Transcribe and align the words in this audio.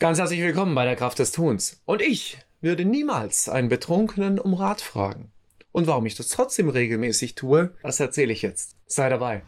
Ganz 0.00 0.18
herzlich 0.18 0.40
willkommen 0.40 0.74
bei 0.74 0.86
der 0.86 0.96
Kraft 0.96 1.18
des 1.18 1.30
Tuns. 1.30 1.82
Und 1.84 2.00
ich 2.00 2.38
würde 2.62 2.86
niemals 2.86 3.50
einen 3.50 3.68
Betrunkenen 3.68 4.38
um 4.38 4.54
Rat 4.54 4.80
fragen. 4.80 5.30
Und 5.72 5.88
warum 5.88 6.06
ich 6.06 6.14
das 6.14 6.28
trotzdem 6.28 6.70
regelmäßig 6.70 7.34
tue, 7.34 7.74
das 7.82 8.00
erzähle 8.00 8.32
ich 8.32 8.40
jetzt. 8.40 8.76
Sei 8.86 9.10
dabei. 9.10 9.42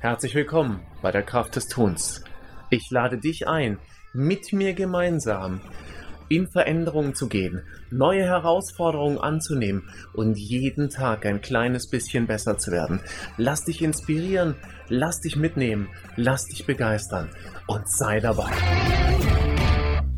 Herzlich 0.00 0.34
willkommen 0.34 0.80
bei 1.00 1.12
der 1.12 1.22
Kraft 1.22 1.54
des 1.54 1.68
Tuns. 1.68 2.24
Ich 2.70 2.90
lade 2.90 3.16
dich 3.16 3.46
ein, 3.46 3.78
mit 4.14 4.52
mir 4.52 4.74
gemeinsam 4.74 5.60
in 6.28 6.48
Veränderungen 6.48 7.14
zu 7.14 7.28
gehen, 7.28 7.62
neue 7.90 8.24
Herausforderungen 8.24 9.18
anzunehmen 9.18 9.88
und 10.12 10.38
jeden 10.38 10.90
Tag 10.90 11.26
ein 11.26 11.40
kleines 11.40 11.88
bisschen 11.88 12.26
besser 12.26 12.58
zu 12.58 12.70
werden. 12.70 13.00
Lass 13.36 13.64
dich 13.64 13.82
inspirieren, 13.82 14.56
lass 14.88 15.20
dich 15.20 15.36
mitnehmen, 15.36 15.88
lass 16.16 16.46
dich 16.46 16.66
begeistern 16.66 17.30
und 17.66 17.88
sei 17.90 18.20
dabei. 18.20 18.50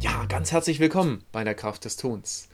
Ja, 0.00 0.26
ganz 0.26 0.52
herzlich 0.52 0.80
willkommen 0.80 1.24
bei 1.32 1.44
der 1.44 1.54
Kraft 1.54 1.84
des 1.84 1.96
Tuns. 1.96 2.48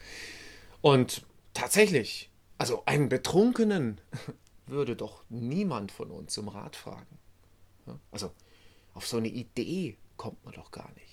Und 0.80 1.24
tatsächlich, 1.54 2.30
also 2.58 2.82
einen 2.86 3.08
Betrunkenen 3.08 4.00
würde 4.66 4.96
doch 4.96 5.24
niemand 5.28 5.92
von 5.92 6.10
uns 6.10 6.36
um 6.38 6.48
Rat 6.48 6.76
fragen. 6.76 7.18
Also 8.10 8.30
auf 8.94 9.06
so 9.06 9.16
eine 9.16 9.28
Idee 9.28 9.96
kommt 10.16 10.44
man 10.44 10.54
doch 10.54 10.70
gar 10.70 10.90
nicht. 10.94 11.11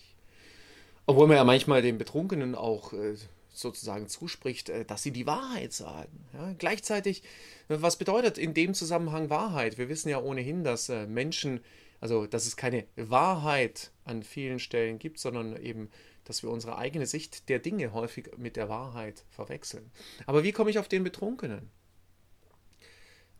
Obwohl 1.09 1.25
man 1.25 1.37
ja 1.37 1.43
manchmal 1.43 1.81
den 1.81 1.97
Betrunkenen 1.97 2.53
auch 2.53 2.93
äh, 2.93 3.15
sozusagen 3.51 4.07
zuspricht, 4.07 4.69
äh, 4.69 4.85
dass 4.85 5.01
sie 5.01 5.09
die 5.09 5.25
Wahrheit 5.25 5.73
sagen. 5.73 6.23
Ja? 6.33 6.53
Gleichzeitig, 6.53 7.23
äh, 7.67 7.77
was 7.79 7.97
bedeutet 7.97 8.37
in 8.37 8.53
dem 8.53 8.75
Zusammenhang 8.75 9.31
Wahrheit? 9.31 9.79
Wir 9.79 9.89
wissen 9.89 10.09
ja 10.09 10.21
ohnehin, 10.21 10.63
dass 10.63 10.87
Menschen, 10.87 11.61
also 11.99 12.27
dass 12.27 12.45
es 12.45 12.57
keine 12.57 12.85
Wahrheit 12.95 13.89
an 14.03 14.21
vielen 14.21 14.59
Stellen 14.59 14.99
gibt, 14.99 15.17
sondern 15.17 15.59
eben, 15.59 15.89
dass 16.25 16.43
wir 16.43 16.51
unsere 16.51 16.77
eigene 16.77 17.07
Sicht 17.07 17.49
der 17.49 17.57
Dinge 17.57 17.91
häufig 17.91 18.37
mit 18.37 18.55
der 18.55 18.69
Wahrheit 18.69 19.25
verwechseln. 19.31 19.89
Aber 20.27 20.43
wie 20.43 20.51
komme 20.51 20.69
ich 20.69 20.77
auf 20.77 20.89
den 20.89 21.03
Betrunkenen? 21.03 21.71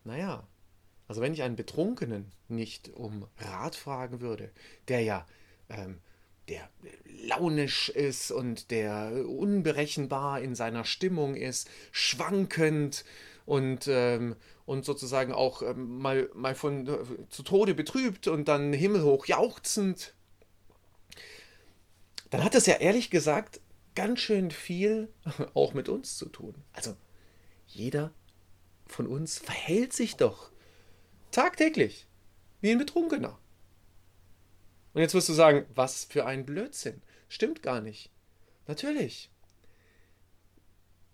Naja, 0.04 0.48
also 1.08 1.22
wenn 1.22 1.34
ich 1.34 1.44
einen 1.44 1.56
Betrunkenen 1.56 2.32
nicht 2.48 2.90
um 2.90 3.28
Rat 3.38 3.76
fragen 3.76 4.22
würde, 4.22 4.50
der 4.88 5.02
ja 5.02 5.28
ähm, 5.70 6.00
der 6.50 6.70
launisch 7.24 7.90
ist 7.90 8.32
und 8.32 8.72
der 8.72 9.26
unberechenbar 9.28 10.42
in 10.42 10.56
seiner 10.56 10.84
Stimmung 10.86 11.36
ist, 11.36 11.70
schwankend 11.92 13.06
und, 13.46 13.88
ähm, 13.88 14.36
und 14.66 14.86
sozusagen 14.86 15.34
auch 15.34 15.62
ähm, 15.62 16.00
mal, 16.00 16.30
mal 16.34 16.56
von 16.56 16.88
äh, 16.88 16.98
zu 17.30 17.44
Tode 17.44 17.74
betrübt 17.74 18.28
und 18.28 18.48
dann 18.48 18.74
himmelhoch 18.74 19.26
jauchzend, 19.26 20.14
dann 22.30 22.44
hat 22.44 22.56
es 22.56 22.66
ja 22.66 22.76
ehrlich 22.76 23.10
gesagt 23.10 23.60
ganz 23.96 24.20
schön 24.20 24.52
viel 24.52 25.12
auch 25.54 25.74
mit 25.74 25.90
uns 25.90 26.18
zu 26.18 26.28
tun. 26.28 26.56
Also 26.74 26.96
jeder 27.68 28.14
von 28.86 29.08
uns 29.08 29.40
verhält 29.40 29.94
sich 29.94 30.16
doch 30.16 30.52
tagtäglich 31.32 32.08
wie 32.62 32.72
ein 32.72 32.78
Betrunkener. 32.78 33.38
Und 34.94 35.02
jetzt 35.02 35.14
wirst 35.14 35.30
du 35.30 35.34
sagen, 35.34 35.66
was 35.74 36.06
für 36.06 36.26
ein 36.26 36.46
Blödsinn. 36.46 37.02
Stimmt 37.28 37.62
gar 37.62 37.82
nicht. 37.82 38.10
Natürlich. 38.68 39.30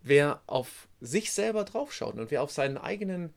Wer 0.02 0.42
auf 0.48 0.88
sich 1.02 1.32
selber 1.32 1.64
draufschaut 1.64 2.16
und 2.16 2.32
wer 2.32 2.44
auf 2.44 2.52
seinen 2.52 2.78
eigenen 2.78 3.34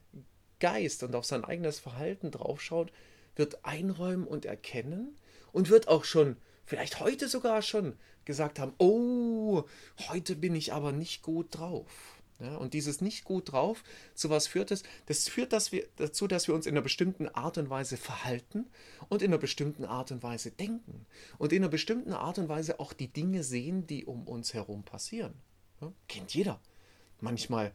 Geist 0.60 1.02
und 1.02 1.14
auf 1.14 1.24
sein 1.24 1.44
eigenes 1.44 1.78
Verhalten 1.78 2.30
draufschaut, 2.30 2.92
wird 3.36 3.64
einräumen 3.64 4.26
und 4.26 4.44
erkennen 4.44 5.16
und 5.52 5.70
wird 5.70 5.88
auch 5.88 6.04
schon, 6.04 6.36
vielleicht 6.66 7.00
heute 7.00 7.28
sogar 7.28 7.62
schon, 7.62 7.96
gesagt 8.24 8.58
haben, 8.58 8.74
oh, 8.78 9.64
heute 10.08 10.36
bin 10.36 10.54
ich 10.54 10.72
aber 10.72 10.92
nicht 10.92 11.22
gut 11.22 11.58
drauf. 11.58 12.17
Ja, 12.40 12.56
und 12.56 12.72
dieses 12.72 13.00
nicht 13.00 13.24
gut 13.24 13.50
drauf, 13.50 13.82
zu 14.14 14.30
was 14.30 14.46
führt 14.46 14.70
es? 14.70 14.84
Das 15.06 15.28
führt 15.28 15.52
dass 15.52 15.72
wir, 15.72 15.88
dazu, 15.96 16.28
dass 16.28 16.46
wir 16.46 16.54
uns 16.54 16.66
in 16.66 16.74
einer 16.74 16.82
bestimmten 16.82 17.28
Art 17.28 17.58
und 17.58 17.68
Weise 17.68 17.96
verhalten 17.96 18.66
und 19.08 19.22
in 19.22 19.30
einer 19.30 19.38
bestimmten 19.38 19.84
Art 19.84 20.12
und 20.12 20.22
Weise 20.22 20.52
denken 20.52 21.06
und 21.38 21.52
in 21.52 21.62
einer 21.62 21.70
bestimmten 21.70 22.12
Art 22.12 22.38
und 22.38 22.48
Weise 22.48 22.78
auch 22.78 22.92
die 22.92 23.08
Dinge 23.08 23.42
sehen, 23.42 23.88
die 23.88 24.04
um 24.04 24.28
uns 24.28 24.54
herum 24.54 24.84
passieren. 24.84 25.34
Ja, 25.80 25.92
kennt 26.06 26.32
jeder. 26.32 26.60
Manchmal 27.20 27.72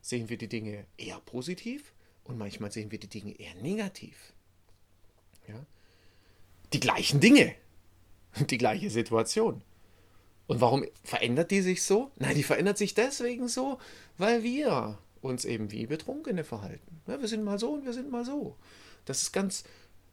sehen 0.00 0.30
wir 0.30 0.38
die 0.38 0.48
Dinge 0.48 0.86
eher 0.96 1.20
positiv 1.20 1.92
und 2.24 2.38
manchmal 2.38 2.72
sehen 2.72 2.90
wir 2.90 2.98
die 2.98 3.08
Dinge 3.08 3.38
eher 3.38 3.54
negativ. 3.56 4.32
Ja? 5.46 5.66
Die 6.72 6.80
gleichen 6.80 7.20
Dinge, 7.20 7.54
die 8.48 8.58
gleiche 8.58 8.88
Situation. 8.88 9.62
Und 10.46 10.60
warum 10.60 10.84
verändert 11.02 11.50
die 11.50 11.60
sich 11.60 11.82
so? 11.82 12.10
Nein, 12.16 12.36
die 12.36 12.42
verändert 12.42 12.78
sich 12.78 12.94
deswegen 12.94 13.48
so, 13.48 13.78
weil 14.16 14.42
wir 14.42 14.98
uns 15.20 15.44
eben 15.44 15.72
wie 15.72 15.86
Betrunkene 15.86 16.44
verhalten. 16.44 17.00
Ja, 17.06 17.20
wir 17.20 17.28
sind 17.28 17.44
mal 17.44 17.58
so 17.58 17.72
und 17.72 17.84
wir 17.84 17.92
sind 17.92 18.10
mal 18.10 18.24
so. 18.24 18.56
Das 19.04 19.22
ist 19.22 19.32
ganz, 19.32 19.64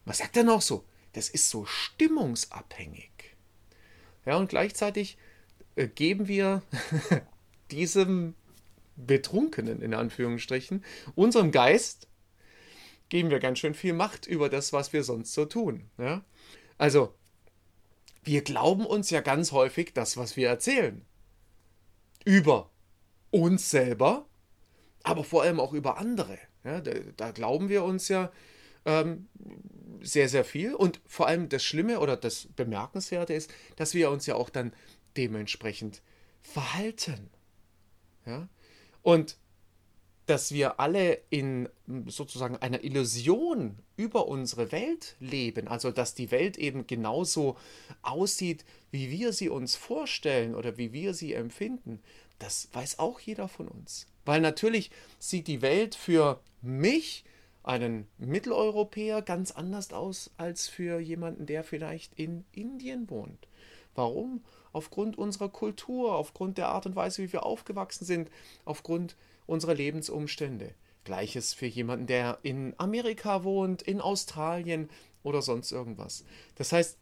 was 0.05 0.19
sagt 0.19 0.35
er 0.37 0.43
noch 0.43 0.61
so? 0.61 0.85
Das 1.13 1.29
ist 1.29 1.49
so 1.49 1.65
stimmungsabhängig. 1.65 3.11
Ja, 4.25 4.37
und 4.37 4.49
gleichzeitig 4.49 5.17
äh, 5.75 5.87
geben 5.87 6.27
wir 6.27 6.63
diesem 7.71 8.35
Betrunkenen, 8.95 9.81
in 9.81 9.93
Anführungsstrichen, 9.93 10.83
unserem 11.15 11.51
Geist, 11.51 12.07
geben 13.09 13.29
wir 13.29 13.39
ganz 13.39 13.59
schön 13.59 13.73
viel 13.73 13.93
Macht 13.93 14.25
über 14.25 14.49
das, 14.49 14.73
was 14.73 14.93
wir 14.93 15.03
sonst 15.03 15.33
so 15.33 15.45
tun. 15.45 15.89
Ja? 15.97 16.23
Also, 16.77 17.13
wir 18.23 18.41
glauben 18.43 18.85
uns 18.85 19.09
ja 19.09 19.21
ganz 19.21 19.51
häufig 19.51 19.93
das, 19.93 20.17
was 20.17 20.35
wir 20.37 20.47
erzählen. 20.47 21.05
Über 22.25 22.69
uns 23.31 23.69
selber, 23.69 24.27
aber 25.03 25.23
vor 25.23 25.43
allem 25.43 25.59
auch 25.59 25.73
über 25.73 25.97
andere. 25.97 26.37
Ja, 26.63 26.79
da, 26.79 26.91
da, 27.17 27.31
glauben 27.31 27.67
wir 27.67 27.83
uns 27.83 28.07
ja 28.07 28.31
ähm, 28.85 29.27
sehr, 30.01 30.29
sehr 30.29 30.45
viel. 30.45 30.73
Und 30.73 31.01
vor 31.05 31.27
allem 31.27 31.49
das 31.49 31.63
Schlimme 31.63 31.99
oder 31.99 32.15
das 32.15 32.47
Bemerkenswerte 32.55 33.33
ist, 33.33 33.53
dass 33.75 33.93
wir 33.93 34.09
uns 34.09 34.25
ja 34.25 34.35
auch 34.35 34.49
dann 34.49 34.73
dementsprechend 35.17 36.01
verhalten. 36.41 37.29
Ja? 38.25 38.47
Und 39.01 39.37
dass 40.25 40.53
wir 40.53 40.79
alle 40.79 41.19
in 41.29 41.67
sozusagen 42.07 42.57
einer 42.57 42.83
Illusion 42.83 43.77
über 43.97 44.27
unsere 44.27 44.71
Welt 44.71 45.15
leben, 45.19 45.67
also 45.67 45.91
dass 45.91 46.15
die 46.15 46.31
Welt 46.31 46.57
eben 46.57 46.87
genauso 46.87 47.57
aussieht, 48.01 48.63
wie 48.91 49.09
wir 49.09 49.33
sie 49.33 49.49
uns 49.49 49.75
vorstellen 49.75 50.55
oder 50.55 50.77
wie 50.77 50.93
wir 50.93 51.13
sie 51.13 51.33
empfinden, 51.33 51.99
das 52.39 52.69
weiß 52.73 52.99
auch 52.99 53.19
jeder 53.19 53.47
von 53.47 53.67
uns. 53.67 54.07
Weil 54.25 54.41
natürlich 54.41 54.91
sieht 55.19 55.47
die 55.47 55.61
Welt 55.61 55.95
für 55.95 56.39
mich, 56.61 57.25
einen 57.63 58.07
Mitteleuropäer, 58.17 59.21
ganz 59.21 59.51
anders 59.51 59.93
aus 59.93 60.31
als 60.37 60.67
für 60.67 60.99
jemanden, 60.99 61.45
der 61.45 61.63
vielleicht 61.63 62.13
in 62.19 62.43
Indien 62.51 63.09
wohnt. 63.09 63.47
Warum? 63.95 64.43
Aufgrund 64.73 65.17
unserer 65.17 65.49
Kultur, 65.49 66.15
aufgrund 66.15 66.57
der 66.57 66.69
Art 66.69 66.85
und 66.85 66.95
Weise, 66.95 67.23
wie 67.23 67.31
wir 67.31 67.45
aufgewachsen 67.45 68.05
sind, 68.05 68.29
aufgrund 68.65 69.15
unserer 69.45 69.73
Lebensumstände. 69.73 70.73
Gleiches 71.03 71.53
für 71.53 71.65
jemanden, 71.65 72.07
der 72.07 72.39
in 72.43 72.73
Amerika 72.77 73.43
wohnt, 73.43 73.81
in 73.81 73.99
Australien 73.99 74.89
oder 75.21 75.41
sonst 75.41 75.71
irgendwas. 75.71 76.23
Das 76.55 76.71
heißt, 76.71 76.97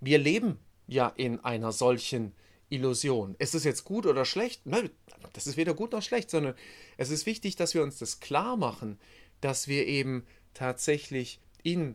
wir 0.00 0.18
leben 0.18 0.58
ja 0.86 1.08
in 1.16 1.40
einer 1.40 1.72
solchen 1.72 2.32
Illusion. 2.70 3.36
Ist 3.38 3.54
es 3.54 3.64
jetzt 3.64 3.84
gut 3.84 4.06
oder 4.06 4.24
schlecht? 4.24 4.66
Nein, 4.66 4.90
das 5.32 5.46
ist 5.46 5.56
weder 5.56 5.74
gut 5.74 5.92
noch 5.92 6.02
schlecht, 6.02 6.30
sondern 6.30 6.54
es 6.96 7.10
ist 7.10 7.26
wichtig, 7.26 7.56
dass 7.56 7.74
wir 7.74 7.82
uns 7.82 7.98
das 7.98 8.20
klar 8.20 8.56
machen, 8.56 8.98
dass 9.40 9.68
wir 9.68 9.86
eben 9.86 10.24
tatsächlich 10.54 11.40
in 11.62 11.94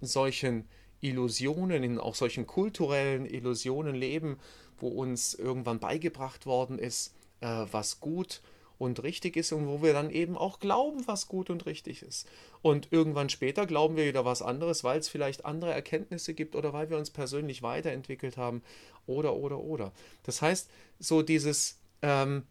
solchen 0.00 0.68
Illusionen, 1.00 1.82
in 1.82 1.98
auch 1.98 2.14
solchen 2.14 2.46
kulturellen 2.46 3.26
Illusionen 3.26 3.94
leben, 3.94 4.38
wo 4.78 4.88
uns 4.88 5.34
irgendwann 5.34 5.80
beigebracht 5.80 6.46
worden 6.46 6.78
ist, 6.78 7.14
äh, 7.40 7.66
was 7.70 8.00
gut 8.00 8.42
und 8.82 9.02
richtig 9.04 9.36
ist 9.36 9.52
und 9.52 9.68
wo 9.68 9.80
wir 9.80 9.92
dann 9.92 10.10
eben 10.10 10.36
auch 10.36 10.58
glauben, 10.58 11.06
was 11.06 11.28
gut 11.28 11.50
und 11.50 11.66
richtig 11.66 12.02
ist. 12.02 12.28
Und 12.62 12.88
irgendwann 12.90 13.28
später 13.28 13.64
glauben 13.64 13.96
wir 13.96 14.06
wieder 14.06 14.24
was 14.24 14.42
anderes, 14.42 14.82
weil 14.82 14.98
es 14.98 15.08
vielleicht 15.08 15.44
andere 15.44 15.72
Erkenntnisse 15.72 16.34
gibt 16.34 16.56
oder 16.56 16.72
weil 16.72 16.90
wir 16.90 16.98
uns 16.98 17.10
persönlich 17.10 17.62
weiterentwickelt 17.62 18.36
haben 18.36 18.60
oder 19.06 19.34
oder 19.34 19.60
oder. 19.60 19.92
Das 20.24 20.42
heißt, 20.42 20.68
so 20.98 21.22
dieses, 21.22 21.78
ähm, 22.02 22.42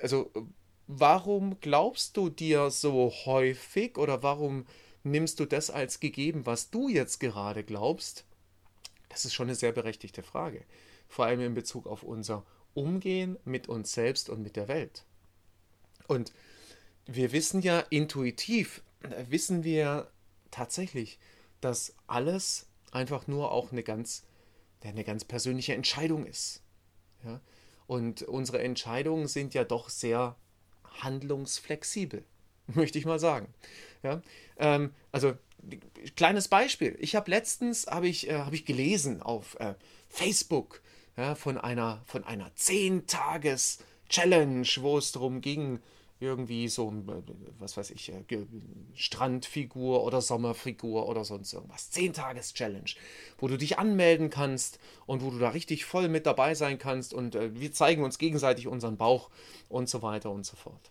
also 0.00 0.32
warum 0.88 1.60
glaubst 1.60 2.16
du 2.16 2.30
dir 2.30 2.70
so 2.70 3.12
häufig 3.24 3.96
oder 3.96 4.24
warum 4.24 4.66
nimmst 5.04 5.38
du 5.38 5.46
das 5.46 5.70
als 5.70 6.00
gegeben, 6.00 6.46
was 6.46 6.70
du 6.70 6.88
jetzt 6.88 7.20
gerade 7.20 7.62
glaubst? 7.62 8.24
Das 9.08 9.24
ist 9.24 9.34
schon 9.34 9.46
eine 9.46 9.54
sehr 9.54 9.70
berechtigte 9.70 10.24
Frage. 10.24 10.64
Vor 11.06 11.26
allem 11.26 11.40
in 11.40 11.54
Bezug 11.54 11.86
auf 11.86 12.02
unser 12.02 12.44
Umgehen 12.74 13.38
mit 13.44 13.68
uns 13.68 13.92
selbst 13.92 14.28
und 14.28 14.42
mit 14.42 14.56
der 14.56 14.66
Welt. 14.66 15.04
Und 16.06 16.32
wir 17.06 17.32
wissen 17.32 17.62
ja 17.62 17.80
intuitiv, 17.80 18.82
wissen 19.28 19.64
wir 19.64 20.10
tatsächlich, 20.50 21.18
dass 21.60 21.94
alles 22.06 22.66
einfach 22.92 23.26
nur 23.26 23.50
auch 23.52 23.72
eine 23.72 23.82
ganz, 23.82 24.24
eine 24.82 25.04
ganz 25.04 25.24
persönliche 25.24 25.74
Entscheidung 25.74 26.26
ist. 26.26 26.62
Ja? 27.24 27.40
Und 27.86 28.22
unsere 28.22 28.60
Entscheidungen 28.60 29.28
sind 29.28 29.54
ja 29.54 29.64
doch 29.64 29.88
sehr 29.88 30.36
handlungsflexibel, 31.00 32.24
möchte 32.66 32.98
ich 32.98 33.04
mal 33.04 33.18
sagen. 33.18 33.52
Ja? 34.02 34.22
Ähm, 34.58 34.92
also 35.12 35.34
kleines 36.16 36.48
Beispiel. 36.48 36.96
Ich 37.00 37.16
habe 37.16 37.30
letztens 37.30 37.86
habe 37.86 38.08
ich, 38.08 38.28
äh, 38.28 38.38
hab 38.38 38.52
ich 38.52 38.64
gelesen 38.64 39.22
auf 39.22 39.58
äh, 39.60 39.74
Facebook 40.08 40.82
ja, 41.16 41.34
von 41.34 41.58
einer 41.58 42.02
von 42.06 42.24
einer 42.24 42.54
10 42.54 43.06
Tages 43.06 43.78
Challenge, 44.08 44.66
wo 44.80 44.98
es 44.98 45.12
darum 45.12 45.40
ging, 45.40 45.80
irgendwie 46.18 46.68
so, 46.68 46.88
äh, 46.90 47.22
was 47.58 47.76
weiß 47.76 47.90
ich, 47.90 48.10
äh, 48.10 48.24
Strandfigur 48.94 50.04
oder 50.04 50.20
Sommerfigur 50.20 51.08
oder 51.08 51.24
sonst 51.24 51.52
irgendwas. 51.52 51.90
10 51.90 52.12
Tages 52.14 52.54
Challenge, 52.54 52.90
wo 53.38 53.48
du 53.48 53.58
dich 53.58 53.78
anmelden 53.78 54.30
kannst 54.30 54.78
und 55.06 55.22
wo 55.22 55.30
du 55.30 55.38
da 55.38 55.50
richtig 55.50 55.84
voll 55.84 56.08
mit 56.08 56.26
dabei 56.26 56.54
sein 56.54 56.78
kannst 56.78 57.12
und 57.12 57.34
äh, 57.34 57.58
wir 57.58 57.72
zeigen 57.72 58.02
uns 58.02 58.18
gegenseitig 58.18 58.66
unseren 58.66 58.96
Bauch 58.96 59.30
und 59.68 59.88
so 59.88 60.02
weiter 60.02 60.30
und 60.30 60.46
so 60.46 60.56
fort. 60.56 60.90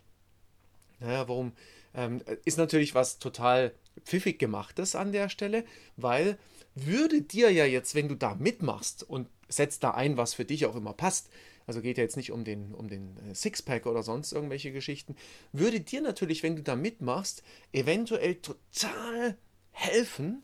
Naja, 1.00 1.28
warum? 1.28 1.52
Ähm, 1.94 2.22
ist 2.44 2.58
natürlich 2.58 2.94
was 2.94 3.18
total 3.18 3.72
pfiffig 4.04 4.38
gemachtes 4.38 4.94
an 4.94 5.12
der 5.12 5.28
Stelle, 5.28 5.64
weil 5.96 6.38
würde 6.74 7.22
dir 7.22 7.50
ja 7.50 7.64
jetzt, 7.64 7.94
wenn 7.94 8.08
du 8.08 8.14
da 8.14 8.34
mitmachst 8.34 9.02
und 9.02 9.28
setzt 9.48 9.82
da 9.82 9.92
ein, 9.92 10.16
was 10.16 10.34
für 10.34 10.44
dich 10.44 10.66
auch 10.66 10.76
immer 10.76 10.92
passt, 10.92 11.30
also 11.66 11.82
geht 11.82 11.98
ja 11.98 12.04
jetzt 12.04 12.16
nicht 12.16 12.30
um 12.30 12.44
den, 12.44 12.72
um 12.74 12.88
den 12.88 13.16
äh, 13.18 13.34
Sixpack 13.34 13.86
oder 13.86 14.02
sonst 14.02 14.32
irgendwelche 14.32 14.72
Geschichten, 14.72 15.16
würde 15.52 15.80
dir 15.80 16.00
natürlich, 16.00 16.42
wenn 16.42 16.56
du 16.56 16.62
da 16.62 16.76
mitmachst, 16.76 17.42
eventuell 17.72 18.36
total 18.36 19.36
helfen, 19.72 20.42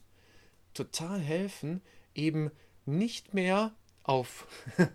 total 0.75 1.21
helfen, 1.21 1.81
eben 2.15 2.51
nicht 2.85 3.35
mehr 3.35 3.75
auf, 4.03 4.47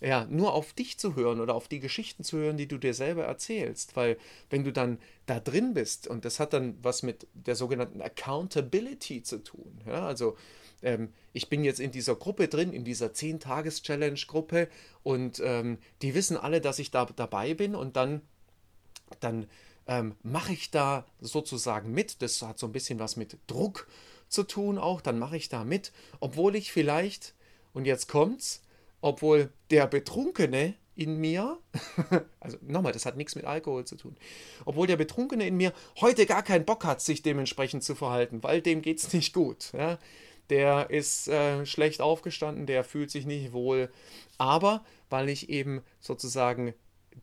ja, 0.00 0.26
nur 0.26 0.52
auf 0.52 0.74
dich 0.74 0.98
zu 0.98 1.16
hören 1.16 1.40
oder 1.40 1.54
auf 1.54 1.68
die 1.68 1.80
Geschichten 1.80 2.22
zu 2.22 2.36
hören, 2.36 2.56
die 2.58 2.68
du 2.68 2.76
dir 2.76 2.92
selber 2.92 3.24
erzählst. 3.24 3.96
Weil 3.96 4.18
wenn 4.50 4.64
du 4.64 4.72
dann 4.72 4.98
da 5.26 5.40
drin 5.40 5.72
bist, 5.72 6.06
und 6.06 6.24
das 6.24 6.38
hat 6.38 6.52
dann 6.52 6.76
was 6.82 7.02
mit 7.02 7.26
der 7.32 7.56
sogenannten 7.56 8.02
Accountability 8.02 9.22
zu 9.22 9.42
tun, 9.42 9.80
ja, 9.86 10.06
also 10.06 10.36
ähm, 10.82 11.12
ich 11.32 11.48
bin 11.48 11.64
jetzt 11.64 11.80
in 11.80 11.90
dieser 11.90 12.14
Gruppe 12.14 12.48
drin, 12.48 12.72
in 12.72 12.84
dieser 12.84 13.08
10-Tages-Challenge-Gruppe 13.08 14.68
und 15.02 15.40
ähm, 15.44 15.78
die 16.02 16.14
wissen 16.14 16.36
alle, 16.36 16.60
dass 16.60 16.78
ich 16.78 16.90
da 16.90 17.06
dabei 17.06 17.54
bin 17.54 17.74
und 17.74 17.96
dann, 17.96 18.22
dann 19.20 19.46
ähm, 19.86 20.14
mache 20.22 20.52
ich 20.52 20.70
da 20.70 21.06
sozusagen 21.20 21.92
mit. 21.92 22.22
Das 22.22 22.42
hat 22.42 22.58
so 22.58 22.66
ein 22.66 22.72
bisschen 22.72 22.98
was 22.98 23.16
mit 23.16 23.38
Druck 23.46 23.86
zu 24.28 24.42
tun 24.44 24.78
auch, 24.78 25.00
dann 25.00 25.18
mache 25.18 25.36
ich 25.36 25.48
da 25.48 25.64
mit, 25.64 25.92
obwohl 26.20 26.56
ich 26.56 26.72
vielleicht, 26.72 27.34
und 27.74 27.84
jetzt 27.84 28.08
kommt's, 28.08 28.62
obwohl 29.00 29.52
der 29.70 29.86
Betrunkene 29.86 30.74
in 30.94 31.18
mir, 31.18 31.58
also 32.40 32.58
nochmal, 32.62 32.92
das 32.92 33.06
hat 33.06 33.16
nichts 33.16 33.34
mit 33.34 33.44
Alkohol 33.44 33.84
zu 33.84 33.96
tun, 33.96 34.16
obwohl 34.64 34.86
der 34.86 34.96
Betrunkene 34.96 35.46
in 35.46 35.56
mir 35.56 35.72
heute 36.00 36.26
gar 36.26 36.42
keinen 36.42 36.64
Bock 36.64 36.84
hat, 36.84 37.00
sich 37.00 37.22
dementsprechend 37.22 37.82
zu 37.84 37.94
verhalten, 37.94 38.42
weil 38.42 38.60
dem 38.60 38.82
geht 38.82 38.98
es 38.98 39.12
nicht 39.12 39.32
gut. 39.32 39.72
Ja? 39.72 39.98
Der 40.50 40.90
ist 40.90 41.28
äh, 41.28 41.64
schlecht 41.66 42.00
aufgestanden, 42.00 42.66
der 42.66 42.84
fühlt 42.84 43.10
sich 43.10 43.26
nicht 43.26 43.52
wohl. 43.52 43.90
Aber 44.38 44.84
weil 45.08 45.28
ich 45.28 45.48
eben 45.48 45.82
sozusagen 46.00 46.74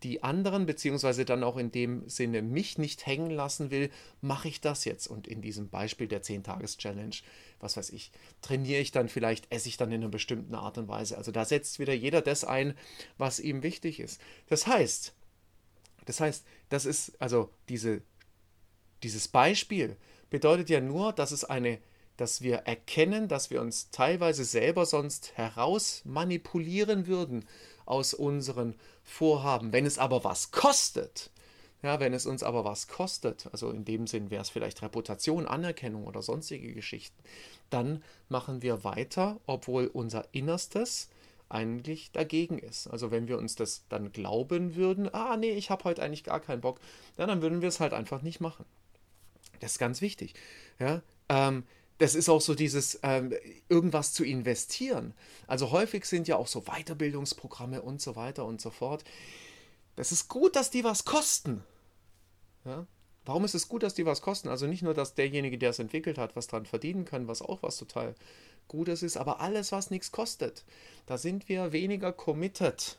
die 0.03 0.23
anderen, 0.23 0.65
beziehungsweise 0.65 1.25
dann 1.25 1.43
auch 1.43 1.57
in 1.57 1.71
dem 1.71 2.07
Sinne 2.07 2.41
mich 2.41 2.77
nicht 2.77 3.05
hängen 3.05 3.31
lassen 3.31 3.71
will, 3.71 3.89
mache 4.21 4.47
ich 4.47 4.61
das 4.61 4.85
jetzt. 4.85 5.07
Und 5.07 5.27
in 5.27 5.41
diesem 5.41 5.69
Beispiel 5.69 6.07
der 6.07 6.21
10-Tages-Challenge, 6.21 7.15
was 7.59 7.75
weiß 7.75 7.89
ich, 7.89 8.11
trainiere 8.41 8.81
ich 8.81 8.91
dann 8.91 9.09
vielleicht, 9.09 9.51
esse 9.51 9.67
ich 9.67 9.77
dann 9.77 9.91
in 9.91 10.01
einer 10.01 10.11
bestimmten 10.11 10.55
Art 10.55 10.77
und 10.77 10.87
Weise. 10.87 11.17
Also 11.17 11.31
da 11.31 11.43
setzt 11.43 11.79
wieder 11.79 11.93
jeder 11.93 12.21
das 12.21 12.43
ein, 12.43 12.75
was 13.17 13.39
ihm 13.39 13.63
wichtig 13.63 13.99
ist. 13.99 14.21
Das 14.47 14.67
heißt, 14.67 15.13
das 16.05 16.19
heißt, 16.19 16.45
das 16.69 16.85
ist, 16.85 17.19
also 17.21 17.49
diese, 17.67 18.01
dieses 19.03 19.27
Beispiel 19.27 19.97
bedeutet 20.29 20.69
ja 20.69 20.81
nur, 20.81 21.13
dass 21.13 21.31
es 21.31 21.43
eine 21.43 21.79
dass 22.19 22.41
wir 22.41 22.57
erkennen, 22.57 23.27
dass 23.27 23.49
wir 23.49 23.61
uns 23.61 23.91
teilweise 23.91 24.43
selber 24.43 24.85
sonst 24.85 25.37
heraus 25.37 26.01
manipulieren 26.05 27.07
würden 27.07 27.45
aus 27.85 28.13
unseren 28.13 28.75
Vorhaben. 29.03 29.71
Wenn 29.73 29.85
es 29.85 29.97
aber 29.97 30.23
was 30.23 30.51
kostet, 30.51 31.31
ja, 31.81 31.99
wenn 31.99 32.13
es 32.13 32.25
uns 32.25 32.43
aber 32.43 32.65
was 32.65 32.87
kostet, 32.87 33.47
also 33.51 33.69
in 33.71 33.85
dem 33.85 34.05
Sinn 34.05 34.29
wäre 34.29 34.41
es 34.41 34.49
vielleicht 34.49 34.81
Reputation, 34.81 35.45
Anerkennung 35.45 36.05
oder 36.05 36.21
sonstige 36.21 36.73
Geschichten, 36.73 37.23
dann 37.69 38.03
machen 38.27 38.61
wir 38.61 38.83
weiter, 38.83 39.39
obwohl 39.45 39.87
unser 39.87 40.25
Innerstes 40.33 41.09
eigentlich 41.47 42.11
dagegen 42.11 42.59
ist. 42.59 42.87
Also 42.87 43.11
wenn 43.11 43.27
wir 43.27 43.37
uns 43.37 43.55
das 43.55 43.85
dann 43.89 44.11
glauben 44.11 44.75
würden, 44.75 45.13
ah 45.13 45.37
nee, 45.37 45.51
ich 45.51 45.69
habe 45.69 45.85
heute 45.85 46.03
eigentlich 46.03 46.23
gar 46.23 46.39
keinen 46.39 46.61
Bock, 46.61 46.79
ja, 47.17 47.25
dann 47.25 47.41
würden 47.41 47.61
wir 47.61 47.69
es 47.69 47.79
halt 47.79 47.93
einfach 47.93 48.21
nicht 48.21 48.39
machen. 48.39 48.65
Das 49.59 49.73
ist 49.73 49.79
ganz 49.79 50.01
wichtig. 50.01 50.33
Ja, 50.79 51.01
ähm, 51.29 51.63
das 51.99 52.15
ist 52.15 52.29
auch 52.29 52.41
so 52.41 52.55
dieses, 52.55 52.99
ähm, 53.03 53.33
irgendwas 53.67 54.13
zu 54.13 54.23
investieren. 54.23 55.13
Also 55.47 55.71
häufig 55.71 56.05
sind 56.05 56.27
ja 56.27 56.37
auch 56.37 56.47
so 56.47 56.61
Weiterbildungsprogramme 56.61 57.81
und 57.81 58.01
so 58.01 58.15
weiter 58.15 58.45
und 58.45 58.59
so 58.61 58.71
fort. 58.71 59.03
Das 59.95 60.11
ist 60.11 60.29
gut, 60.29 60.55
dass 60.55 60.71
die 60.71 60.83
was 60.83 61.03
kosten. 61.05 61.63
Ja? 62.65 62.87
Warum 63.25 63.43
ist 63.43 63.53
es 63.53 63.67
gut, 63.67 63.83
dass 63.83 63.93
die 63.93 64.05
was 64.05 64.21
kosten? 64.21 64.47
Also 64.47 64.65
nicht 64.65 64.81
nur, 64.81 64.93
dass 64.93 65.13
derjenige, 65.13 65.57
der 65.57 65.71
es 65.71 65.79
entwickelt 65.79 66.17
hat, 66.17 66.35
was 66.37 66.47
dran 66.47 66.65
verdienen 66.65 67.03
kann, 67.03 67.27
was 67.27 67.41
auch 67.41 67.61
was 67.61 67.77
total 67.77 68.15
Gutes 68.69 69.03
ist, 69.03 69.17
aber 69.17 69.41
alles, 69.41 69.71
was 69.71 69.91
nichts 69.91 70.11
kostet. 70.11 70.63
Da 71.05 71.17
sind 71.17 71.49
wir 71.49 71.73
weniger 71.73 72.13
committed. 72.13 72.97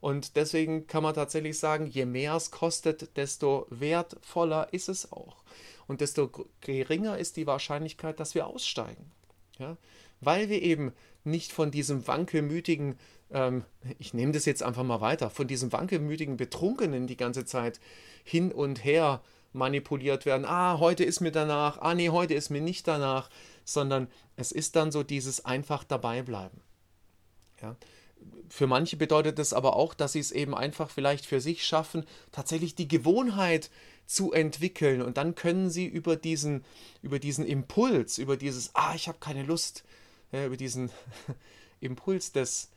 Und 0.00 0.36
deswegen 0.36 0.86
kann 0.86 1.02
man 1.02 1.14
tatsächlich 1.14 1.58
sagen, 1.58 1.86
je 1.86 2.06
mehr 2.06 2.34
es 2.34 2.50
kostet, 2.50 3.16
desto 3.16 3.66
wertvoller 3.70 4.72
ist 4.72 4.88
es 4.88 5.10
auch 5.10 5.42
und 5.88 6.00
desto 6.00 6.30
geringer 6.60 7.18
ist 7.18 7.36
die 7.36 7.46
Wahrscheinlichkeit, 7.46 8.20
dass 8.20 8.34
wir 8.34 8.46
aussteigen. 8.46 9.10
Ja? 9.58 9.76
Weil 10.20 10.48
wir 10.48 10.62
eben 10.62 10.92
nicht 11.24 11.50
von 11.50 11.70
diesem 11.70 12.06
wankelmütigen, 12.06 12.98
ähm, 13.32 13.64
ich 13.98 14.14
nehme 14.14 14.32
das 14.32 14.44
jetzt 14.44 14.62
einfach 14.62 14.84
mal 14.84 15.00
weiter, 15.00 15.30
von 15.30 15.48
diesem 15.48 15.72
wankelmütigen 15.72 16.36
Betrunkenen 16.36 17.06
die 17.06 17.16
ganze 17.16 17.44
Zeit 17.44 17.80
hin 18.22 18.52
und 18.52 18.84
her 18.84 19.22
manipuliert 19.52 20.26
werden. 20.26 20.44
Ah, 20.44 20.78
heute 20.78 21.04
ist 21.04 21.20
mir 21.20 21.32
danach, 21.32 21.78
ah 21.80 21.94
nee, 21.94 22.10
heute 22.10 22.34
ist 22.34 22.50
mir 22.50 22.60
nicht 22.60 22.86
danach, 22.86 23.30
sondern 23.64 24.08
es 24.36 24.52
ist 24.52 24.76
dann 24.76 24.92
so 24.92 25.02
dieses 25.02 25.44
einfach 25.44 25.84
dabei 25.84 26.22
bleiben. 26.22 26.60
Ja? 27.62 27.76
Für 28.48 28.66
manche 28.66 28.96
bedeutet 28.96 29.38
das 29.38 29.52
aber 29.52 29.76
auch, 29.76 29.94
dass 29.94 30.12
sie 30.12 30.20
es 30.20 30.32
eben 30.32 30.54
einfach 30.54 30.90
vielleicht 30.90 31.26
für 31.26 31.40
sich 31.40 31.64
schaffen, 31.66 32.04
tatsächlich 32.32 32.74
die 32.74 32.88
Gewohnheit 32.88 33.70
zu 34.06 34.32
entwickeln. 34.32 35.02
Und 35.02 35.18
dann 35.18 35.34
können 35.34 35.70
sie 35.70 35.86
über 35.86 36.16
diesen, 36.16 36.64
über 37.02 37.18
diesen 37.18 37.46
Impuls, 37.46 38.18
über 38.18 38.36
dieses, 38.36 38.74
ah, 38.74 38.94
ich 38.94 39.06
habe 39.06 39.18
keine 39.20 39.42
Lust, 39.42 39.84
ja, 40.32 40.46
über 40.46 40.56
diesen 40.56 40.90
Impuls 41.80 42.32
des 42.32 42.70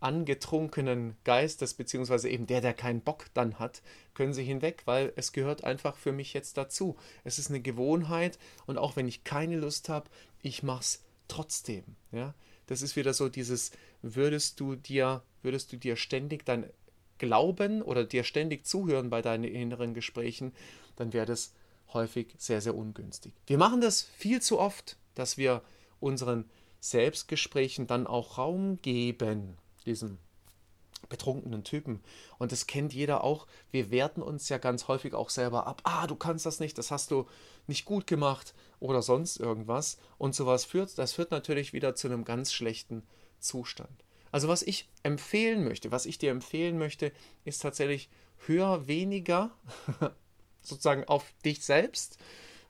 angetrunkenen 0.00 1.16
Geistes, 1.24 1.74
beziehungsweise 1.74 2.28
eben 2.28 2.46
der, 2.46 2.60
der 2.60 2.74
keinen 2.74 3.00
Bock 3.00 3.26
dann 3.34 3.58
hat, 3.58 3.82
können 4.14 4.32
sie 4.32 4.44
hinweg, 4.44 4.82
weil 4.84 5.12
es 5.16 5.32
gehört 5.32 5.64
einfach 5.64 5.96
für 5.96 6.12
mich 6.12 6.32
jetzt 6.34 6.56
dazu. 6.56 6.96
Es 7.24 7.38
ist 7.38 7.50
eine 7.50 7.60
Gewohnheit 7.60 8.38
und 8.66 8.78
auch 8.78 8.96
wenn 8.96 9.08
ich 9.08 9.24
keine 9.24 9.56
Lust 9.56 9.88
habe, 9.88 10.08
ich 10.40 10.62
mache 10.62 10.82
es 10.82 11.02
trotzdem. 11.26 11.84
Ja? 12.12 12.34
Das 12.66 12.82
ist 12.82 12.96
wieder 12.96 13.12
so 13.12 13.28
dieses, 13.28 13.72
würdest 14.02 14.60
du 14.60 14.76
dir, 14.76 15.22
würdest 15.42 15.72
du 15.72 15.76
dir 15.76 15.96
ständig 15.96 16.44
dein 16.44 16.70
glauben 17.18 17.82
oder 17.82 18.04
dir 18.04 18.24
ständig 18.24 18.64
zuhören 18.64 19.10
bei 19.10 19.22
deinen 19.22 19.44
inneren 19.44 19.92
Gesprächen, 19.92 20.52
dann 20.96 21.12
wäre 21.12 21.26
das 21.26 21.52
häufig 21.92 22.34
sehr, 22.38 22.60
sehr 22.60 22.74
ungünstig. 22.74 23.32
Wir 23.46 23.58
machen 23.58 23.80
das 23.80 24.02
viel 24.02 24.40
zu 24.40 24.58
oft, 24.58 24.96
dass 25.14 25.36
wir 25.36 25.62
unseren 26.00 26.44
Selbstgesprächen 26.80 27.86
dann 27.86 28.06
auch 28.06 28.38
Raum 28.38 28.80
geben, 28.82 29.56
diesem 29.84 30.18
betrunkenen 31.08 31.64
Typen. 31.64 32.02
Und 32.38 32.52
das 32.52 32.66
kennt 32.66 32.92
jeder 32.92 33.24
auch. 33.24 33.46
Wir 33.70 33.90
werten 33.90 34.20
uns 34.20 34.48
ja 34.48 34.58
ganz 34.58 34.88
häufig 34.88 35.14
auch 35.14 35.30
selber 35.30 35.66
ab. 35.66 35.80
Ah, 35.84 36.06
du 36.06 36.16
kannst 36.16 36.44
das 36.44 36.60
nicht, 36.60 36.76
das 36.76 36.90
hast 36.90 37.10
du 37.10 37.26
nicht 37.66 37.84
gut 37.84 38.06
gemacht 38.06 38.54
oder 38.80 39.00
sonst 39.00 39.38
irgendwas. 39.38 39.98
Und 40.18 40.34
sowas 40.34 40.64
führt, 40.64 40.98
das 40.98 41.12
führt 41.12 41.30
natürlich 41.30 41.72
wieder 41.72 41.94
zu 41.94 42.08
einem 42.08 42.24
ganz 42.24 42.52
schlechten 42.52 43.02
Zustand. 43.40 44.04
Also 44.30 44.48
was 44.48 44.62
ich 44.62 44.88
empfehlen 45.02 45.64
möchte, 45.64 45.90
was 45.90 46.06
ich 46.06 46.18
dir 46.18 46.30
empfehlen 46.30 46.78
möchte, 46.78 47.12
ist 47.44 47.62
tatsächlich 47.62 48.08
hör 48.46 48.86
weniger 48.86 49.50
sozusagen 50.62 51.04
auf 51.04 51.32
dich 51.44 51.64
selbst, 51.64 52.18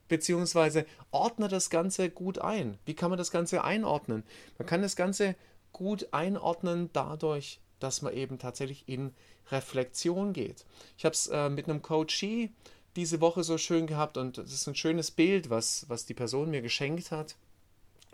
beziehungsweise 0.08 0.86
ordne 1.10 1.48
das 1.48 1.70
Ganze 1.70 2.10
gut 2.10 2.38
ein. 2.38 2.78
Wie 2.84 2.94
kann 2.94 3.10
man 3.10 3.18
das 3.18 3.30
Ganze 3.30 3.64
einordnen? 3.64 4.24
Man 4.56 4.66
kann 4.66 4.82
das 4.82 4.96
Ganze 4.96 5.36
gut 5.72 6.08
einordnen 6.12 6.90
dadurch, 6.92 7.60
dass 7.78 8.02
man 8.02 8.14
eben 8.14 8.38
tatsächlich 8.38 8.88
in 8.88 9.12
Reflexion 9.50 10.32
geht. 10.32 10.64
Ich 10.96 11.04
habe 11.04 11.14
es 11.14 11.26
äh, 11.28 11.48
mit 11.48 11.68
einem 11.68 11.82
Coachee 11.82 12.50
diese 12.96 13.20
Woche 13.20 13.44
so 13.44 13.58
schön 13.58 13.86
gehabt 13.86 14.16
und 14.16 14.38
es 14.38 14.52
ist 14.52 14.66
ein 14.66 14.74
schönes 14.74 15.10
Bild, 15.10 15.50
was, 15.50 15.88
was 15.88 16.06
die 16.06 16.14
Person 16.14 16.50
mir 16.50 16.62
geschenkt 16.62 17.10
hat. 17.10 17.36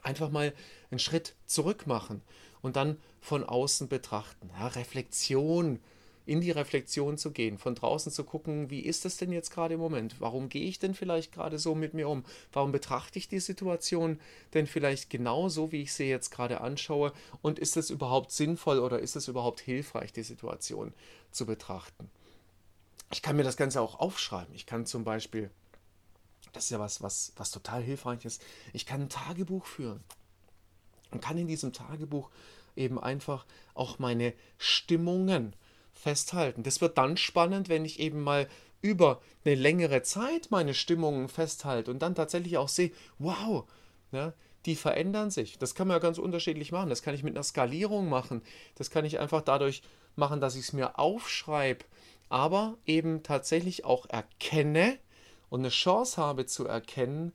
Einfach 0.05 0.31
mal 0.31 0.53
einen 0.93 1.01
Schritt 1.01 1.35
zurück 1.47 1.89
machen 1.89 2.23
und 2.63 2.77
dann 2.77 2.99
von 3.21 3.43
außen 3.43 3.89
betrachten. 3.89 4.51
Ja, 4.57 4.69
Reflexion, 4.69 5.81
in 6.27 6.41
die 6.41 6.51
Reflexion 6.51 7.19
zu 7.19 7.33
gehen, 7.33 7.59
von 7.59 7.75
draußen 7.75 8.11
zu 8.13 8.25
gucken, 8.25 8.71
wie 8.71 8.81
ist 8.81 9.05
das 9.05 9.17
denn 9.17 9.33
jetzt 9.33 9.51
gerade 9.51 9.75
im 9.75 9.81
Moment? 9.81 10.21
Warum 10.21 10.49
gehe 10.49 10.65
ich 10.65 10.79
denn 10.79 10.95
vielleicht 10.95 11.33
gerade 11.33 11.59
so 11.59 11.75
mit 11.75 11.95
mir 11.95 12.09
um? 12.09 12.25
Warum 12.53 12.73
betrachte 12.73 13.19
ich 13.19 13.29
die 13.29 13.41
Situation 13.41 14.19
denn 14.55 14.67
vielleicht 14.67 15.11
genau 15.11 15.49
so, 15.49 15.73
wie 15.73 15.83
ich 15.83 15.93
sie 15.93 16.05
jetzt 16.05 16.31
gerade 16.31 16.61
anschaue? 16.61 17.13
Und 17.43 17.59
ist 17.59 17.77
es 17.77 17.91
überhaupt 17.91 18.33
sinnvoll 18.33 18.79
oder 18.79 19.01
ist 19.01 19.17
es 19.17 19.29
überhaupt 19.29 19.61
hilfreich, 19.61 20.13
die 20.13 20.23
Situation 20.23 20.95
zu 21.31 21.45
betrachten? 21.45 22.11
Ich 23.13 23.21
kann 23.21 23.37
mir 23.37 23.45
das 23.45 23.57
Ganze 23.57 23.81
auch 23.81 24.01
aufschreiben. 24.01 24.55
Ich 24.55 24.67
kann 24.67 24.87
zum 24.87 25.05
Beispiel, 25.05 25.51
das 26.55 26.65
ist 26.65 26.71
ja 26.71 26.81
was, 26.81 27.03
was, 27.03 27.33
was 27.37 27.51
total 27.51 27.83
hilfreich 27.83 28.25
ist, 28.25 28.43
ich 28.73 28.87
kann 28.87 29.03
ein 29.03 29.09
Tagebuch 29.09 29.67
führen 29.67 30.03
und 31.11 31.23
kann 31.23 31.39
in 31.39 31.47
diesem 31.47 31.73
Tagebuch 31.73 32.31
eben 32.77 32.99
einfach 32.99 33.47
auch 33.75 33.99
meine 33.99 34.33
Stimmungen 34.59 35.55
festhalten. 35.93 36.63
Das 36.63 36.81
wird 36.81 36.99
dann 36.99 37.17
spannend, 37.17 37.69
wenn 37.69 37.85
ich 37.85 38.01
eben 38.01 38.21
mal 38.21 38.49
über 38.83 39.23
eine 39.45 39.55
längere 39.55 40.03
Zeit 40.03 40.51
meine 40.51 40.75
Stimmungen 40.75 41.29
festhalte 41.29 41.91
und 41.91 42.01
dann 42.01 42.15
tatsächlich 42.15 42.59
auch 42.59 42.69
sehe, 42.69 42.93
wow, 43.19 43.65
ja, 44.13 44.35
die 44.67 44.77
verändern 44.77 45.31
sich. 45.31 45.59
Das 45.59 45.75
kann 45.75 45.89
man 45.89 45.97
ja 45.97 46.01
ganz 46.01 46.19
unterschiedlich 46.19 46.73
machen. 46.73 46.91
Das 46.91 47.03
kann 47.03 47.15
ich 47.15 47.23
mit 47.23 47.35
einer 47.35 47.43
Skalierung 47.43 48.09
machen. 48.09 48.43
Das 48.77 48.91
kann 48.91 49.05
ich 49.05 49.19
einfach 49.19 49.43
dadurch 49.43 49.83
machen, 50.17 50.41
dass 50.41 50.55
ich 50.55 50.63
es 50.63 50.73
mir 50.73 50.99
aufschreibe, 50.99 51.85
aber 52.29 52.77
eben 52.87 53.23
tatsächlich 53.23 53.85
auch 53.85 54.07
erkenne 54.09 54.99
und 55.55 55.61
eine 55.61 55.69
Chance 55.69 56.21
habe 56.21 56.47
zu 56.47 56.67
erkennen, 56.67 57.33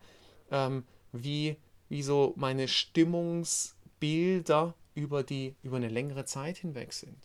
ähm, 0.52 0.84
wie, 1.14 1.56
wie 1.88 2.04
so 2.04 2.34
meine 2.36 2.68
Stimmungsbilder 2.68 4.74
über, 4.94 5.24
die, 5.24 5.56
über 5.64 5.78
eine 5.78 5.88
längere 5.88 6.26
Zeit 6.26 6.58
hinweg 6.58 6.92
sind. 6.92 7.16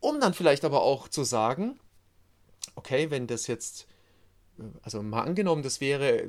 Um 0.00 0.18
dann 0.18 0.32
vielleicht 0.32 0.64
aber 0.64 0.80
auch 0.80 1.08
zu 1.08 1.24
sagen, 1.24 1.78
okay, 2.74 3.10
wenn 3.10 3.26
das 3.26 3.48
jetzt, 3.48 3.86
also 4.80 5.02
mal 5.02 5.24
angenommen, 5.24 5.62
das 5.62 5.82
wäre 5.82 6.20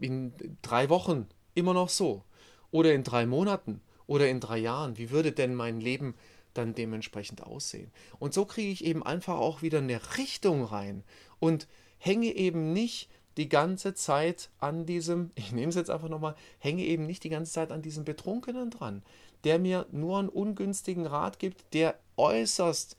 in 0.00 0.32
drei 0.62 0.88
Wochen 0.88 1.28
immer 1.52 1.74
noch 1.74 1.90
so, 1.90 2.24
oder 2.70 2.94
in 2.94 3.04
drei 3.04 3.26
Monaten, 3.26 3.82
oder 4.06 4.30
in 4.30 4.40
drei 4.40 4.56
Jahren, 4.56 4.96
wie 4.96 5.10
würde 5.10 5.32
denn 5.32 5.54
mein 5.54 5.78
Leben 5.78 6.14
dann 6.54 6.74
dementsprechend 6.74 7.42
aussehen? 7.42 7.92
Und 8.18 8.32
so 8.32 8.46
kriege 8.46 8.72
ich 8.72 8.82
eben 8.82 9.02
einfach 9.02 9.36
auch 9.36 9.60
wieder 9.60 9.80
eine 9.80 10.00
Richtung 10.16 10.64
rein 10.64 11.04
und 11.38 11.68
hänge 11.98 12.32
eben 12.34 12.72
nicht 12.72 13.08
die 13.36 13.48
ganze 13.48 13.94
Zeit 13.94 14.50
an 14.58 14.86
diesem, 14.86 15.30
ich 15.34 15.52
nehme 15.52 15.70
es 15.70 15.76
jetzt 15.76 15.90
einfach 15.90 16.08
nochmal, 16.08 16.34
hänge 16.58 16.84
eben 16.84 17.06
nicht 17.06 17.24
die 17.24 17.30
ganze 17.30 17.52
Zeit 17.52 17.72
an 17.72 17.82
diesem 17.82 18.04
Betrunkenen 18.04 18.70
dran, 18.70 19.02
der 19.44 19.58
mir 19.58 19.86
nur 19.92 20.18
einen 20.18 20.28
ungünstigen 20.28 21.06
Rat 21.06 21.38
gibt, 21.38 21.74
der 21.74 21.98
äußerst 22.16 22.96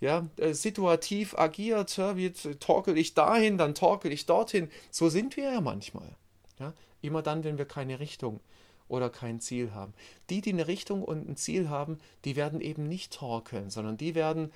ja, 0.00 0.26
äh, 0.36 0.52
situativ 0.52 1.38
agiert, 1.38 1.96
wie 2.16 2.30
torkel 2.30 2.98
ich 2.98 3.14
dahin, 3.14 3.56
dann 3.56 3.74
torkel 3.74 4.12
ich 4.12 4.26
dorthin. 4.26 4.70
So 4.90 5.08
sind 5.08 5.36
wir 5.36 5.52
ja 5.52 5.60
manchmal. 5.60 6.14
Ja? 6.58 6.74
Immer 7.00 7.22
dann, 7.22 7.44
wenn 7.44 7.56
wir 7.56 7.64
keine 7.64 7.98
Richtung 7.98 8.40
oder 8.88 9.10
kein 9.10 9.40
Ziel 9.40 9.72
haben. 9.72 9.94
Die, 10.30 10.40
die 10.40 10.52
eine 10.52 10.66
Richtung 10.66 11.02
und 11.02 11.28
ein 11.28 11.36
Ziel 11.36 11.68
haben, 11.68 11.98
die 12.24 12.36
werden 12.36 12.60
eben 12.60 12.88
nicht 12.88 13.12
torkeln, 13.12 13.70
sondern 13.70 13.96
die 13.96 14.14
werden 14.14 14.52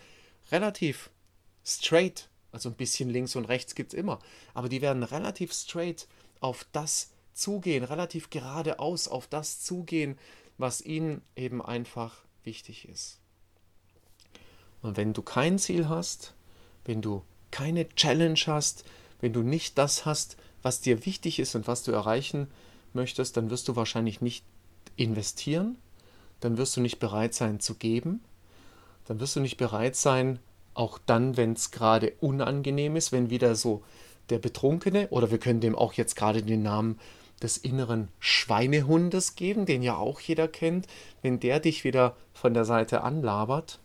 relativ 0.52 1.10
straight, 1.64 2.28
also 2.52 2.68
ein 2.68 2.74
bisschen 2.74 3.10
links 3.10 3.36
und 3.36 3.44
rechts 3.46 3.74
gibt 3.74 3.92
es 3.92 3.98
immer, 3.98 4.18
aber 4.54 4.68
die 4.68 4.82
werden 4.82 5.02
relativ 5.02 5.52
straight 5.52 6.06
auf 6.40 6.66
das 6.72 7.10
zugehen, 7.32 7.84
relativ 7.84 8.30
geradeaus 8.30 9.08
auf 9.08 9.26
das 9.26 9.62
zugehen, 9.62 10.18
was 10.58 10.80
ihnen 10.80 11.22
eben 11.36 11.62
einfach 11.62 12.16
wichtig 12.44 12.88
ist. 12.88 13.18
Und 14.82 14.96
wenn 14.96 15.12
du 15.12 15.22
kein 15.22 15.58
Ziel 15.58 15.88
hast, 15.88 16.34
wenn 16.84 17.02
du 17.02 17.22
keine 17.50 17.88
Challenge 17.88 18.40
hast, 18.46 18.84
wenn 19.20 19.32
du 19.32 19.42
nicht 19.42 19.78
das 19.78 20.06
hast, 20.06 20.36
was 20.62 20.80
dir 20.80 21.04
wichtig 21.06 21.38
ist 21.38 21.54
und 21.54 21.66
was 21.66 21.82
du 21.82 21.92
erreichen 21.92 22.48
möchtest, 22.92 23.36
dann 23.36 23.50
wirst 23.50 23.68
du 23.68 23.76
wahrscheinlich 23.76 24.20
nicht 24.20 24.44
investieren, 24.96 25.76
dann 26.40 26.56
wirst 26.56 26.76
du 26.76 26.80
nicht 26.80 26.98
bereit 26.98 27.34
sein 27.34 27.60
zu 27.60 27.74
geben, 27.74 28.22
dann 29.06 29.20
wirst 29.20 29.36
du 29.36 29.40
nicht 29.40 29.56
bereit 29.56 29.96
sein, 29.96 30.38
auch 30.74 30.98
dann, 31.06 31.36
wenn 31.36 31.52
es 31.54 31.70
gerade 31.70 32.12
unangenehm 32.20 32.96
ist, 32.96 33.12
wenn 33.12 33.30
wieder 33.30 33.54
so 33.54 33.82
der 34.30 34.38
Betrunkene, 34.38 35.08
oder 35.10 35.30
wir 35.30 35.38
können 35.38 35.60
dem 35.60 35.74
auch 35.74 35.92
jetzt 35.94 36.14
gerade 36.16 36.42
den 36.42 36.62
Namen 36.62 36.98
des 37.42 37.56
inneren 37.56 38.08
Schweinehundes 38.18 39.34
geben, 39.34 39.66
den 39.66 39.82
ja 39.82 39.96
auch 39.96 40.20
jeder 40.20 40.46
kennt, 40.46 40.86
wenn 41.22 41.40
der 41.40 41.58
dich 41.58 41.84
wieder 41.84 42.16
von 42.32 42.54
der 42.54 42.64
Seite 42.64 43.02
anlabert, 43.02 43.80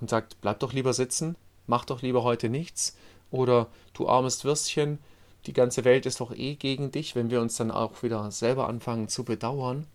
und 0.00 0.10
sagt, 0.10 0.40
bleib 0.40 0.60
doch 0.60 0.72
lieber 0.72 0.92
sitzen, 0.92 1.36
mach 1.66 1.84
doch 1.84 2.02
lieber 2.02 2.24
heute 2.24 2.48
nichts. 2.48 2.96
Oder 3.30 3.68
du 3.92 4.08
armes 4.08 4.44
Würstchen, 4.44 4.98
die 5.46 5.52
ganze 5.52 5.84
Welt 5.84 6.06
ist 6.06 6.20
doch 6.20 6.34
eh 6.34 6.54
gegen 6.56 6.90
dich, 6.90 7.14
wenn 7.14 7.30
wir 7.30 7.40
uns 7.40 7.56
dann 7.56 7.70
auch 7.70 8.02
wieder 8.02 8.30
selber 8.30 8.68
anfangen 8.68 9.08
zu 9.08 9.24
bedauern, 9.24 9.86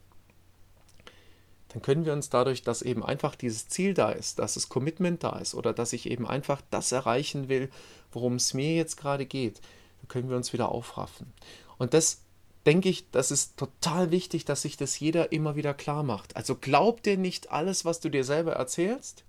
dann 1.76 1.82
können 1.82 2.06
wir 2.06 2.14
uns 2.14 2.30
dadurch, 2.30 2.64
dass 2.64 2.82
eben 2.82 3.04
einfach 3.04 3.36
dieses 3.36 3.68
Ziel 3.68 3.94
da 3.94 4.10
ist, 4.10 4.40
dass 4.40 4.54
das 4.54 4.70
Commitment 4.70 5.26
da 5.26 5.40
ist 5.40 5.54
oder 5.54 5.74
dass 5.74 5.92
ich 5.92 6.10
eben 6.10 6.26
einfach 6.26 6.62
das 6.72 6.94
erreichen 6.94 7.50
will, 7.50 7.70
worum 8.14 8.36
es 8.36 8.54
mir 8.54 8.74
jetzt 8.76 8.96
gerade 8.96 9.26
geht, 9.26 9.60
dann 10.00 10.08
können 10.08 10.30
wir 10.30 10.38
uns 10.38 10.54
wieder 10.54 10.70
aufraffen. 10.70 11.34
Und 11.78 11.94
das 11.94 12.22
denke 12.66 12.88
ich, 12.88 13.12
das 13.12 13.30
ist 13.30 13.58
total 13.58 14.10
wichtig, 14.10 14.46
dass 14.46 14.62
sich 14.62 14.78
das 14.78 14.98
jeder 14.98 15.34
immer 15.34 15.58
wieder 15.58 15.74
klar 15.74 16.04
macht. 16.04 16.38
Also 16.38 16.56
glaub 16.56 17.04
dir 17.04 17.18
nicht 17.18 17.52
alles, 17.52 17.84
was 17.84 18.00
du 18.00 18.08
dir 18.08 18.24
selber 18.24 18.54
erzählst, 18.54 19.26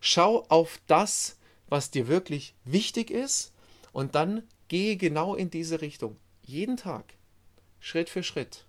Schau 0.00 0.46
auf 0.48 0.80
das, 0.86 1.36
was 1.68 1.90
dir 1.90 2.08
wirklich 2.08 2.54
wichtig 2.64 3.10
ist 3.10 3.52
und 3.92 4.14
dann 4.14 4.44
gehe 4.68 4.96
genau 4.96 5.34
in 5.34 5.50
diese 5.50 5.82
Richtung. 5.82 6.16
Jeden 6.42 6.78
Tag, 6.78 7.04
Schritt 7.80 8.08
für 8.08 8.22
Schritt. 8.22 8.64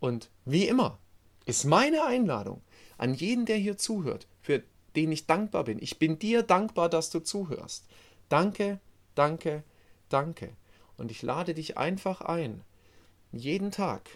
Und 0.00 0.28
wie 0.44 0.68
immer 0.68 0.98
ist 1.46 1.64
meine 1.64 2.04
Einladung 2.04 2.60
an 2.98 3.14
jeden, 3.14 3.46
der 3.46 3.56
hier 3.56 3.78
zuhört, 3.78 4.26
für 4.42 4.62
den 4.94 5.12
ich 5.12 5.26
dankbar 5.26 5.64
bin. 5.64 5.78
Ich 5.80 5.98
bin 5.98 6.18
dir 6.18 6.42
dankbar, 6.42 6.88
dass 6.88 7.10
du 7.10 7.20
zuhörst. 7.20 7.86
Danke, 8.28 8.80
danke, 9.14 9.62
danke. 10.08 10.54
Und 10.96 11.10
ich 11.10 11.22
lade 11.22 11.54
dich 11.54 11.78
einfach 11.78 12.20
ein, 12.20 12.62
jeden 13.32 13.70
Tag 13.70 14.08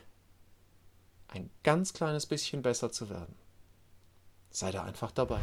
ein 1.28 1.50
ganz 1.62 1.92
kleines 1.92 2.26
bisschen 2.26 2.62
besser 2.62 2.90
zu 2.90 3.08
werden. 3.08 3.34
Sei 4.50 4.72
da 4.72 4.82
einfach 4.82 5.12
dabei. 5.12 5.40